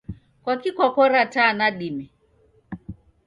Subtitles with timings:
[0.43, 2.05] Kwaki kwakora taa nadime?